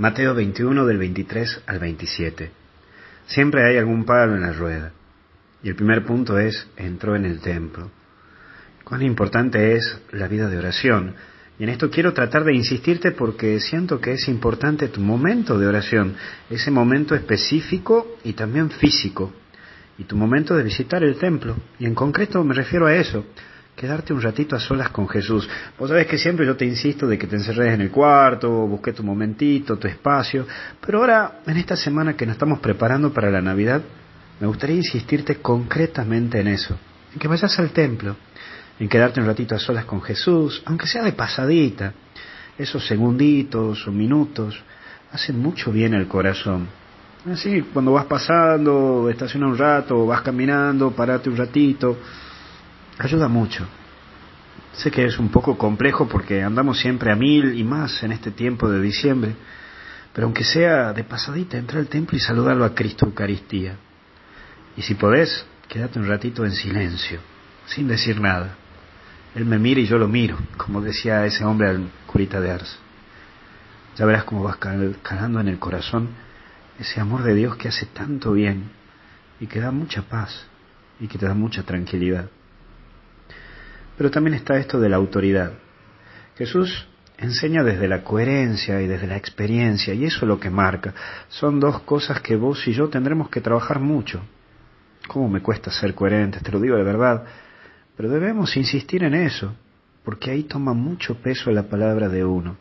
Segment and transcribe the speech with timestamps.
[0.00, 2.50] Mateo 21 del 23 al 27.
[3.26, 4.92] Siempre hay algún palo en la rueda.
[5.62, 7.90] Y el primer punto es, entró en el templo.
[8.82, 11.16] Cuán importante es la vida de oración.
[11.58, 15.66] Y en esto quiero tratar de insistirte porque siento que es importante tu momento de
[15.66, 16.16] oración,
[16.48, 19.34] ese momento específico y también físico,
[19.98, 21.58] y tu momento de visitar el templo.
[21.78, 23.26] Y en concreto me refiero a eso,
[23.80, 25.48] quedarte un ratito a solas con Jesús.
[25.78, 28.94] Vos sabés que siempre yo te insisto de que te encerres en el cuarto, busques
[28.94, 30.46] tu momentito, tu espacio,
[30.84, 33.80] pero ahora, en esta semana que nos estamos preparando para la Navidad,
[34.38, 36.76] me gustaría insistirte concretamente en eso,
[37.14, 38.16] en que vayas al templo,
[38.78, 41.94] en quedarte un ratito a solas con Jesús, aunque sea de pasadita.
[42.58, 44.62] Esos segunditos o minutos
[45.10, 46.68] hacen mucho bien al corazón.
[47.32, 51.96] Así, cuando vas pasando, estaciona un rato, vas caminando, parate un ratito,
[53.06, 53.66] ayuda mucho.
[54.72, 58.30] Sé que es un poco complejo porque andamos siempre a mil y más en este
[58.30, 59.34] tiempo de diciembre,
[60.12, 63.76] pero aunque sea de pasadita, entra al templo y saludarlo a Cristo Eucaristía.
[64.76, 67.20] Y si podés, quédate un ratito en silencio,
[67.66, 68.54] sin decir nada.
[69.34, 72.78] Él me mira y yo lo miro, como decía ese hombre al curita de Ars.
[73.96, 76.08] Ya verás cómo vas calando en el corazón
[76.78, 78.70] ese amor de Dios que hace tanto bien
[79.38, 80.46] y que da mucha paz
[80.98, 82.30] y que te da mucha tranquilidad.
[84.00, 85.52] Pero también está esto de la autoridad.
[86.38, 90.94] Jesús enseña desde la coherencia y desde la experiencia, y eso es lo que marca.
[91.28, 94.22] Son dos cosas que vos y yo tendremos que trabajar mucho.
[95.06, 96.40] ¿Cómo me cuesta ser coherente?
[96.40, 97.24] Te lo digo de verdad.
[97.94, 99.54] Pero debemos insistir en eso,
[100.02, 102.56] porque ahí toma mucho peso la palabra de uno.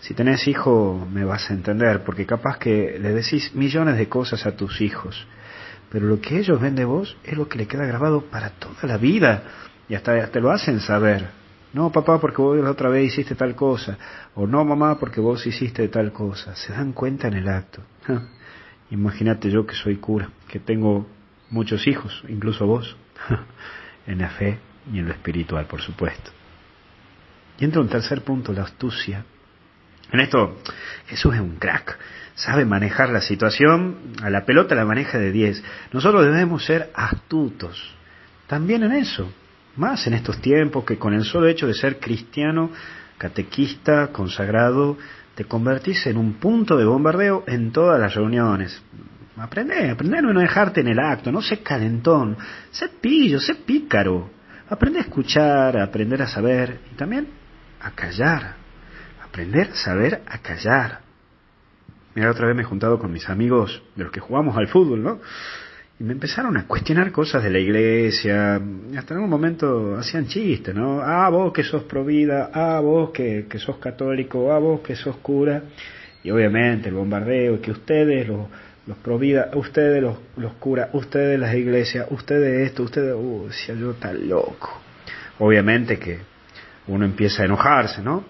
[0.00, 4.46] Si tenés hijo, me vas a entender, porque capaz que le decís millones de cosas
[4.46, 5.26] a tus hijos,
[5.90, 8.84] pero lo que ellos ven de vos es lo que le queda grabado para toda
[8.84, 9.42] la vida
[9.88, 11.28] y hasta te lo hacen saber.
[11.72, 13.98] No, papá, porque vos la otra vez hiciste tal cosa.
[14.34, 16.54] O no, mamá, porque vos hiciste tal cosa.
[16.56, 17.82] Se dan cuenta en el acto.
[18.90, 21.06] Imagínate yo que soy cura, que tengo
[21.50, 22.96] muchos hijos, incluso vos,
[24.06, 24.58] en la fe
[24.92, 26.30] y en lo espiritual, por supuesto.
[27.58, 29.24] Y entra un tercer punto, la astucia.
[30.12, 30.58] En esto
[31.08, 31.98] Jesús es un crack,
[32.36, 35.64] sabe manejar la situación, a la pelota la maneja de 10.
[35.92, 37.92] Nosotros debemos ser astutos,
[38.46, 39.32] también en eso
[39.76, 42.70] más en estos tiempos que con el solo hecho de ser cristiano,
[43.18, 44.96] catequista, consagrado,
[45.34, 48.82] te convertís en un punto de bombardeo en todas las reuniones.
[49.36, 52.36] Aprende, aprende a no dejarte en el acto, no sé calentón,
[52.70, 54.30] sé pillo, sé pícaro.
[54.68, 57.28] Aprende a escuchar, aprender a saber y también
[57.80, 58.56] a callar.
[59.22, 61.00] Aprender a saber a callar.
[62.14, 65.02] Mira, otra vez me he juntado con mis amigos de los que jugamos al fútbol,
[65.02, 65.20] ¿no?
[65.98, 68.60] Y me empezaron a cuestionar cosas de la iglesia,
[68.96, 71.00] hasta en un momento hacían chistes, ¿no?
[71.00, 75.16] Ah, vos que sos provida, ah, vos que, que sos católico, ah, vos que sos
[75.16, 75.62] cura,
[76.22, 78.46] y obviamente el bombardeo, que ustedes, los,
[78.86, 83.94] los provida, ustedes los, los curas, ustedes las iglesias, ustedes esto, ustedes, uh, decía yo
[83.94, 84.80] tan loco.
[85.38, 86.18] Obviamente que
[86.88, 88.24] uno empieza a enojarse, ¿no?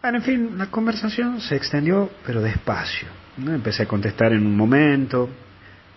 [0.00, 3.08] Bueno, en fin, la conversación se extendió, pero despacio.
[3.36, 3.54] ¿no?
[3.54, 5.28] Empecé a contestar en un momento,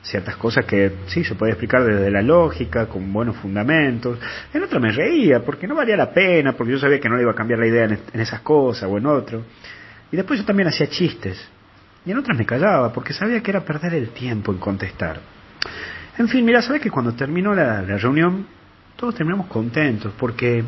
[0.05, 4.19] ciertas cosas que sí se puede explicar desde la lógica, con buenos fundamentos.
[4.53, 7.23] En otro me reía, porque no valía la pena, porque yo sabía que no le
[7.23, 9.43] iba a cambiar la idea en, esas cosas o en otro.
[10.11, 11.49] Y después yo también hacía chistes.
[12.05, 15.19] Y en otras me callaba, porque sabía que era perder el tiempo en contestar.
[16.17, 18.45] En fin, mira, sabes que cuando terminó la, reunión,
[18.95, 20.63] todos terminamos contentos, porque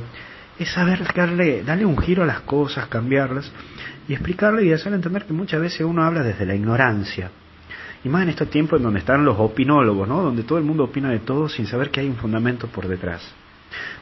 [0.57, 3.51] es saber darle, darle un giro a las cosas, cambiarlas,
[4.07, 7.29] y explicarle y hacerle entender que muchas veces uno habla desde la ignorancia
[8.03, 10.21] y más en estos tiempos en donde están los opinólogos, ¿no?
[10.21, 13.33] Donde todo el mundo opina de todo sin saber que hay un fundamento por detrás.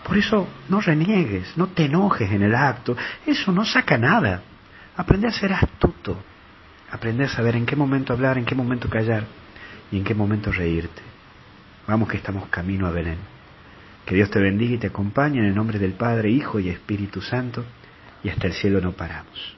[0.03, 2.95] Por eso no reniegues, no te enojes en el acto.
[3.25, 4.41] Eso no saca nada.
[4.95, 6.17] Aprende a ser astuto.
[6.91, 9.23] Aprende a saber en qué momento hablar, en qué momento callar
[9.91, 11.01] y en qué momento reírte.
[11.87, 13.17] Vamos que estamos camino a Belén.
[14.05, 17.21] Que Dios te bendiga y te acompañe en el nombre del Padre, Hijo y Espíritu
[17.21, 17.65] Santo,
[18.23, 19.57] y hasta el cielo no paramos.